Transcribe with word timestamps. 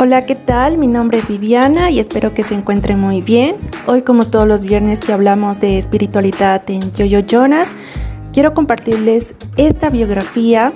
Hola, 0.00 0.22
¿qué 0.22 0.36
tal? 0.36 0.78
Mi 0.78 0.86
nombre 0.86 1.18
es 1.18 1.26
Viviana 1.26 1.90
y 1.90 1.98
espero 1.98 2.32
que 2.32 2.44
se 2.44 2.54
encuentren 2.54 3.00
muy 3.00 3.20
bien. 3.20 3.56
Hoy, 3.86 4.02
como 4.02 4.28
todos 4.28 4.46
los 4.46 4.62
viernes 4.62 5.00
que 5.00 5.12
hablamos 5.12 5.58
de 5.58 5.76
espiritualidad 5.76 6.62
en 6.70 6.92
Yoyo 6.92 7.18
Jonas, 7.18 7.66
quiero 8.32 8.54
compartirles 8.54 9.34
esta 9.56 9.90
biografía 9.90 10.72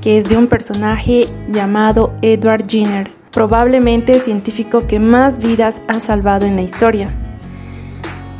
que 0.00 0.16
es 0.16 0.30
de 0.30 0.38
un 0.38 0.46
personaje 0.46 1.26
llamado 1.50 2.14
Edward 2.22 2.64
Jenner, 2.66 3.10
probablemente 3.30 4.14
el 4.14 4.22
científico 4.22 4.86
que 4.86 4.98
más 4.98 5.36
vidas 5.36 5.82
ha 5.86 6.00
salvado 6.00 6.46
en 6.46 6.56
la 6.56 6.62
historia. 6.62 7.10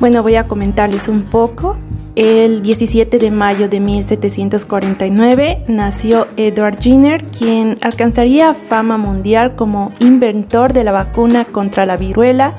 Bueno, 0.01 0.23
voy 0.23 0.37
a 0.37 0.49
comentarles 0.49 1.09
un 1.09 1.25
poco. 1.25 1.77
El 2.15 2.61
17 2.61 3.19
de 3.19 3.31
mayo 3.31 3.71
de 3.71 3.81
1749 3.81 5.65
nació 5.67 6.27
Edward 6.37 6.79
Jenner, 6.79 7.25
quien 7.25 7.79
alcanzaría 7.81 8.53
fama 8.53 8.99
mundial 8.99 9.57
como 9.57 9.93
inventor 9.99 10.75
de 10.75 10.85
la 10.85 10.93
vacuna 10.93 11.47
contra 11.47 11.87
la 11.87 11.97
viruela 11.97 12.53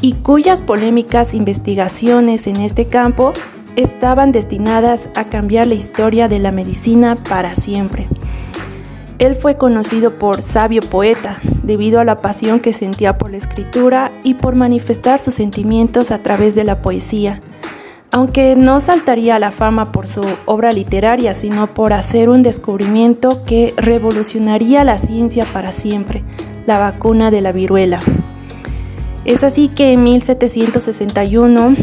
y 0.00 0.14
cuyas 0.14 0.62
polémicas 0.62 1.32
investigaciones 1.32 2.48
en 2.48 2.56
este 2.56 2.86
campo 2.86 3.34
estaban 3.76 4.32
destinadas 4.32 5.08
a 5.14 5.26
cambiar 5.26 5.68
la 5.68 5.74
historia 5.74 6.26
de 6.26 6.40
la 6.40 6.50
medicina 6.50 7.14
para 7.14 7.54
siempre. 7.54 8.08
Él 9.20 9.36
fue 9.36 9.56
conocido 9.56 10.18
por 10.18 10.42
sabio 10.42 10.82
poeta, 10.82 11.38
debido 11.62 12.00
a 12.00 12.04
la 12.04 12.16
pasión 12.16 12.58
que 12.58 12.72
sentía 12.72 13.16
por 13.16 13.30
la 13.30 13.36
escritura 13.36 14.10
y 14.24 14.34
por 14.34 14.56
manifestar 14.56 15.20
sus 15.20 15.34
sentimientos 15.34 16.10
a 16.10 16.18
través 16.18 16.56
de 16.56 16.64
la 16.64 16.82
poesía 16.82 17.40
aunque 18.10 18.56
no 18.56 18.80
saltaría 18.80 19.36
a 19.36 19.38
la 19.38 19.50
fama 19.50 19.92
por 19.92 20.06
su 20.06 20.22
obra 20.46 20.72
literaria, 20.72 21.34
sino 21.34 21.66
por 21.66 21.92
hacer 21.92 22.28
un 22.28 22.42
descubrimiento 22.42 23.44
que 23.44 23.74
revolucionaría 23.76 24.84
la 24.84 24.98
ciencia 24.98 25.44
para 25.52 25.72
siempre, 25.72 26.22
la 26.66 26.78
vacuna 26.78 27.30
de 27.30 27.40
la 27.40 27.52
viruela. 27.52 28.00
Es 29.24 29.44
así 29.44 29.68
que 29.68 29.92
en 29.92 30.04
1761 30.04 31.76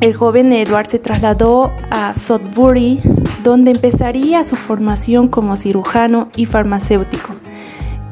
el 0.00 0.12
joven 0.12 0.52
Edward 0.52 0.86
se 0.88 0.98
trasladó 0.98 1.70
a 1.90 2.14
Sudbury, 2.14 3.00
donde 3.42 3.70
empezaría 3.70 4.42
su 4.42 4.56
formación 4.56 5.28
como 5.28 5.56
cirujano 5.56 6.28
y 6.34 6.46
farmacéutico. 6.46 7.34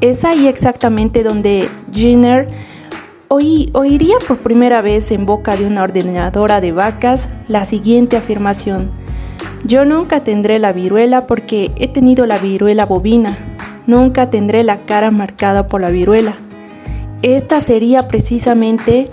Es 0.01 0.25
ahí 0.25 0.47
exactamente 0.47 1.23
donde 1.23 1.69
Jenner 1.93 2.49
oiría 3.33 4.17
por 4.29 4.39
primera 4.39 4.83
vez 4.83 5.11
en 5.11 5.25
boca 5.25 5.57
de 5.57 5.67
una 5.67 5.83
ordenadora 5.83 6.61
de 6.61 6.73
vacas 6.73 7.29
la 7.49 7.65
siguiente 7.65 8.17
afirmación. 8.17 8.91
Yo 9.65 9.85
nunca 9.85 10.23
tendré 10.23 10.59
la 10.59 10.73
viruela 10.73 11.27
porque 11.27 11.71
he 11.77 11.89
tenido 11.89 12.27
la 12.27 12.39
viruela 12.39 12.85
bovina. 12.85 13.37
Nunca 13.87 14.29
tendré 14.29 14.65
la 14.65 14.77
cara 14.77 15.11
marcada 15.11 15.67
por 15.69 15.81
la 15.81 15.91
viruela. 15.91 16.35
Esta 17.23 17.61
sería 17.61 18.07
precisamente 18.09 19.09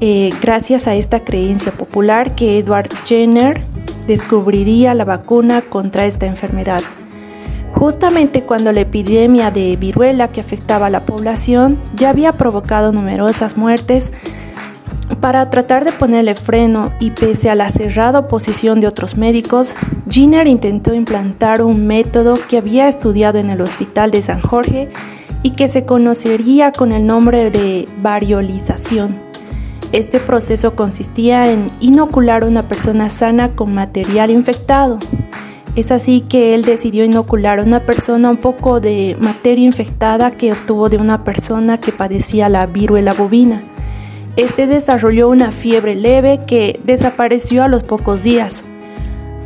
eh, 0.00 0.30
gracias 0.40 0.88
a 0.88 0.94
esta 0.94 1.20
creencia 1.20 1.70
popular 1.70 2.34
que 2.34 2.58
Edward 2.58 2.88
Jenner 3.04 3.62
descubriría 4.06 4.94
la 4.94 5.04
vacuna 5.04 5.62
contra 5.62 6.06
esta 6.06 6.26
enfermedad. 6.26 6.82
Justamente 7.84 8.40
cuando 8.40 8.72
la 8.72 8.80
epidemia 8.80 9.50
de 9.50 9.76
viruela 9.76 10.28
que 10.28 10.40
afectaba 10.40 10.86
a 10.86 10.90
la 10.90 11.04
población 11.04 11.76
ya 11.94 12.08
había 12.08 12.32
provocado 12.32 12.92
numerosas 12.92 13.58
muertes, 13.58 14.10
para 15.20 15.50
tratar 15.50 15.84
de 15.84 15.92
ponerle 15.92 16.34
freno 16.34 16.90
y 16.98 17.10
pese 17.10 17.50
a 17.50 17.54
la 17.54 17.68
cerrada 17.68 18.20
oposición 18.20 18.80
de 18.80 18.86
otros 18.86 19.18
médicos, 19.18 19.74
Jenner 20.08 20.48
intentó 20.48 20.94
implantar 20.94 21.60
un 21.60 21.86
método 21.86 22.38
que 22.48 22.56
había 22.56 22.88
estudiado 22.88 23.38
en 23.38 23.50
el 23.50 23.60
Hospital 23.60 24.10
de 24.10 24.22
San 24.22 24.40
Jorge 24.40 24.88
y 25.42 25.50
que 25.50 25.68
se 25.68 25.84
conocería 25.84 26.72
con 26.72 26.90
el 26.90 27.04
nombre 27.04 27.50
de 27.50 27.86
variolización. 28.00 29.14
Este 29.92 30.20
proceso 30.20 30.74
consistía 30.74 31.52
en 31.52 31.70
inocular 31.80 32.44
a 32.44 32.46
una 32.46 32.66
persona 32.66 33.10
sana 33.10 33.50
con 33.54 33.74
material 33.74 34.30
infectado, 34.30 34.98
es 35.76 35.90
así 35.90 36.20
que 36.20 36.54
él 36.54 36.62
decidió 36.62 37.04
inocular 37.04 37.58
a 37.58 37.62
una 37.62 37.80
persona 37.80 38.30
un 38.30 38.36
poco 38.36 38.80
de 38.80 39.16
materia 39.20 39.64
infectada 39.64 40.30
que 40.30 40.52
obtuvo 40.52 40.88
de 40.88 40.98
una 40.98 41.24
persona 41.24 41.80
que 41.80 41.90
padecía 41.90 42.48
la 42.48 42.66
viruela 42.66 43.12
bovina. 43.12 43.60
Este 44.36 44.66
desarrolló 44.66 45.28
una 45.28 45.52
fiebre 45.52 45.94
leve 45.94 46.40
que 46.46 46.80
desapareció 46.84 47.64
a 47.64 47.68
los 47.68 47.82
pocos 47.82 48.22
días. 48.22 48.64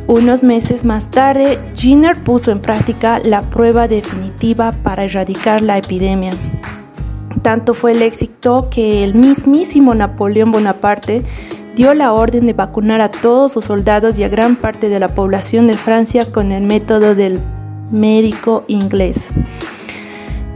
Unos 0.07 0.41
meses 0.41 0.85
más 0.85 1.09
tarde, 1.09 1.59
Jenner 1.75 2.15
puso 2.15 2.51
en 2.51 2.59
práctica 2.59 3.19
la 3.23 3.41
prueba 3.41 3.87
definitiva 3.87 4.71
para 4.71 5.05
erradicar 5.05 5.61
la 5.61 5.77
epidemia. 5.77 6.33
Tanto 7.43 7.73
fue 7.73 7.91
el 7.91 8.01
éxito 8.01 8.69
que 8.71 9.03
el 9.03 9.13
mismísimo 9.13 9.93
Napoleón 9.95 10.51
Bonaparte 10.51 11.23
dio 11.79 11.93
la 11.93 12.11
orden 12.11 12.45
de 12.45 12.51
vacunar 12.51 12.99
a 12.99 13.09
todos 13.09 13.53
sus 13.53 13.63
soldados 13.63 14.19
y 14.19 14.25
a 14.25 14.27
gran 14.27 14.57
parte 14.57 14.89
de 14.89 14.99
la 14.99 15.07
población 15.07 15.67
de 15.67 15.77
Francia 15.77 16.29
con 16.29 16.51
el 16.51 16.65
método 16.65 17.15
del 17.15 17.39
médico 17.89 18.65
inglés. 18.67 19.29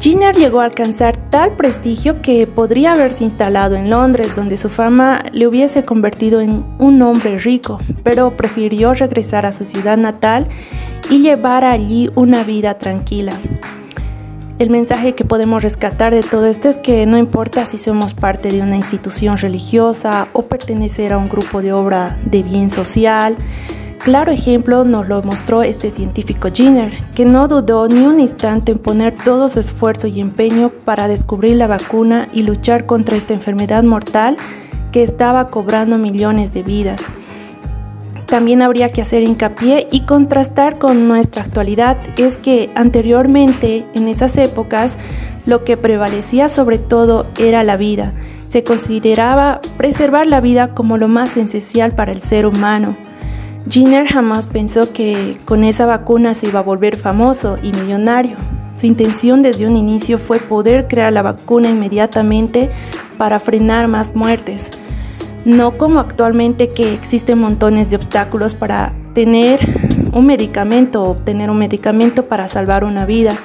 Jenner 0.02 0.36
llegó 0.36 0.60
a 0.60 0.66
alcanzar 0.66 1.16
tal 1.30 1.52
prestigio 1.52 2.22
que 2.22 2.46
podría 2.46 2.92
haberse 2.92 3.24
instalado 3.24 3.78
en 3.78 3.90
Londres, 3.90 4.36
donde 4.36 4.58
su 4.58 4.68
fama 4.68 5.24
le 5.32 5.48
hubiese 5.48 5.86
convertido 5.86 6.42
en 6.42 6.66
un 6.78 7.02
hombre 7.02 7.40
rico, 7.40 7.80
pero 8.04 8.32
prefirió 8.36 8.94
regresar 8.94 9.46
a 9.46 9.54
su 9.54 9.64
ciudad 9.64 9.96
natal 9.96 10.50
y 11.10 11.20
llevar 11.20 11.64
allí 11.64 12.10
una 12.16 12.44
vida 12.44 12.78
tranquila. 12.78 13.32
El 14.60 14.70
mensaje 14.70 15.16
que 15.16 15.26
podemos 15.26 15.64
rescatar 15.64 16.14
de 16.14 16.22
todo 16.22 16.46
esto 16.46 16.70
es 16.70 16.78
que 16.78 17.06
no 17.06 17.18
importa 17.18 17.66
si 17.66 17.78
somos 17.78 18.14
parte 18.14 18.52
de 18.52 18.62
una 18.62 18.78
institución 18.78 19.38
religiosa 19.38 20.28
o 20.34 20.44
pertenecer 20.44 21.12
a 21.12 21.18
un 21.18 21.28
grupo 21.28 21.62
de 21.62 21.74
obra 21.74 22.18
de 22.26 22.44
bien 22.44 22.70
social, 22.70 23.36
Claro 24.04 24.34
ejemplo 24.34 24.84
nos 24.84 25.08
lo 25.08 25.24
mostró 25.24 25.64
este 25.64 25.90
científico 25.90 26.50
Jenner, 26.54 26.92
que 27.16 27.24
no 27.24 27.48
dudó 27.48 27.88
ni 27.88 28.02
un 28.02 28.20
instante 28.20 28.74
en 28.74 28.78
poner 28.78 29.16
todo 29.16 29.48
su 29.48 29.62
esfuerzo 29.62 30.08
y 30.08 30.20
empeño 30.20 30.72
para 30.84 31.08
descubrir 31.08 31.56
la 31.56 31.68
vacuna 31.68 32.28
y 32.34 32.44
luchar 32.44 32.86
contra 32.86 33.16
esta 33.16 33.34
enfermedad 33.34 33.82
mortal 33.82 34.36
que 34.92 35.04
estaba 35.04 35.48
cobrando 35.48 35.98
millones 35.98 36.54
de 36.54 36.64
vidas. 36.64 37.02
También 38.34 38.64
habría 38.64 38.92
que 38.92 39.04
hacer 39.04 39.22
hincapié 39.22 39.88
y 39.92 40.06
contrastar 40.06 40.80
con 40.80 41.08
nuestra 41.08 41.44
actualidad 41.44 41.98
es 42.18 42.40
que 42.40 42.72
anteriormente, 42.74 43.86
en 43.94 44.08
esas 44.08 44.38
épocas, 44.38 44.98
lo 45.46 45.64
que 45.64 45.78
prevalecía 45.78 46.50
sobre 46.50 46.80
todo 46.80 47.28
era 47.38 47.64
la 47.64 47.78
vida. 47.78 48.12
Se 48.48 48.64
consideraba 48.64 49.62
preservar 49.78 50.26
la 50.26 50.42
vida 50.42 50.74
como 50.74 50.98
lo 50.98 51.08
más 51.08 51.38
esencial 51.38 51.92
para 51.92 52.12
el 52.12 52.22
ser 52.22 52.48
humano. 52.48 52.96
Jenner 53.70 54.08
jamás 54.08 54.48
pensó 54.48 54.92
que 54.92 55.38
con 55.46 55.64
esa 55.64 55.86
vacuna 55.86 56.34
se 56.34 56.48
iba 56.48 56.62
a 56.62 56.64
volver 56.64 56.98
famoso 56.98 57.58
y 57.62 57.72
millonario. 57.72 58.38
Su 58.74 58.88
intención 58.88 59.44
desde 59.44 59.68
un 59.68 59.78
inicio 59.78 60.18
fue 60.18 60.40
poder 60.40 60.88
crear 60.88 61.14
la 61.14 61.22
vacuna 61.22 61.70
inmediatamente 61.70 62.72
para 63.20 63.40
frenar 63.40 63.88
más 63.88 64.16
muertes 64.16 64.72
no 65.46 65.72
como 65.72 66.00
actualmente 66.00 66.70
que 66.70 66.94
existen 66.94 67.40
montones 67.40 67.90
de 67.90 67.96
obstáculos 67.96 68.56
para 68.56 68.94
tener 69.14 69.60
un 70.14 70.26
medicamento 70.26 71.04
o 71.04 71.10
obtener 71.10 71.50
un 71.50 71.58
medicamento 71.58 72.26
para 72.28 72.48
salvar 72.48 72.84
una 72.84 73.06
vida, 73.06 73.36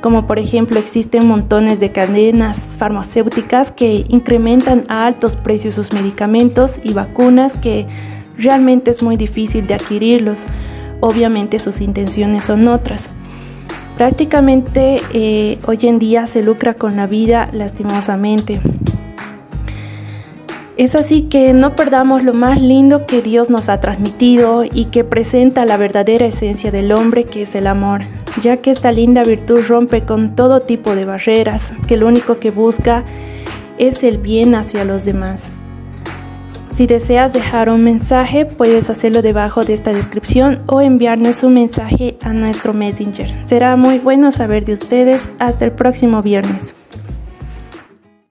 como 0.00 0.26
por 0.26 0.38
ejemplo 0.38 0.78
existen 0.78 1.26
montones 1.26 1.80
de 1.80 1.92
cadenas 1.92 2.74
farmacéuticas 2.76 3.72
que 3.72 4.04
incrementan 4.08 4.84
a 4.88 5.06
altos 5.06 5.36
precios 5.36 5.76
sus 5.76 5.92
medicamentos 5.92 6.80
y 6.82 6.92
vacunas 6.92 7.56
que 7.56 7.86
realmente 8.36 8.90
es 8.90 9.02
muy 9.02 9.16
difícil 9.16 9.66
de 9.66 9.74
adquirirlos. 9.74 10.46
Obviamente 11.00 11.58
sus 11.58 11.80
intenciones 11.80 12.44
son 12.44 12.68
otras. 12.68 13.08
Prácticamente 13.96 15.00
eh, 15.12 15.58
hoy 15.66 15.78
en 15.82 15.98
día 15.98 16.26
se 16.26 16.42
lucra 16.42 16.74
con 16.74 16.96
la 16.96 17.06
vida 17.06 17.48
lastimosamente. 17.52 18.60
Es 20.76 20.96
así 20.96 21.22
que 21.22 21.52
no 21.52 21.76
perdamos 21.76 22.24
lo 22.24 22.34
más 22.34 22.60
lindo 22.60 23.06
que 23.06 23.22
Dios 23.22 23.48
nos 23.48 23.68
ha 23.68 23.80
transmitido 23.80 24.64
y 24.64 24.86
que 24.86 25.04
presenta 25.04 25.64
la 25.64 25.76
verdadera 25.76 26.26
esencia 26.26 26.72
del 26.72 26.90
hombre 26.90 27.22
que 27.24 27.42
es 27.42 27.54
el 27.54 27.68
amor, 27.68 28.02
ya 28.40 28.56
que 28.56 28.72
esta 28.72 28.90
linda 28.90 29.22
virtud 29.22 29.60
rompe 29.68 30.04
con 30.04 30.34
todo 30.34 30.62
tipo 30.62 30.96
de 30.96 31.04
barreras, 31.04 31.72
que 31.86 31.96
lo 31.96 32.08
único 32.08 32.40
que 32.40 32.50
busca 32.50 33.04
es 33.78 34.02
el 34.02 34.18
bien 34.18 34.56
hacia 34.56 34.84
los 34.84 35.04
demás. 35.04 35.50
Si 36.72 36.88
deseas 36.88 37.32
dejar 37.32 37.68
un 37.68 37.84
mensaje, 37.84 38.44
puedes 38.44 38.90
hacerlo 38.90 39.22
debajo 39.22 39.64
de 39.64 39.74
esta 39.74 39.92
descripción 39.92 40.60
o 40.66 40.80
enviarnos 40.80 41.44
un 41.44 41.54
mensaje 41.54 42.16
a 42.20 42.32
nuestro 42.32 42.74
Messenger. 42.74 43.32
Será 43.44 43.76
muy 43.76 44.00
bueno 44.00 44.32
saber 44.32 44.64
de 44.64 44.74
ustedes. 44.74 45.30
Hasta 45.38 45.66
el 45.66 45.70
próximo 45.70 46.20
viernes. 46.20 46.73